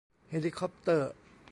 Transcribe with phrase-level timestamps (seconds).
[0.29, 1.11] เฮลิคอปเตอร์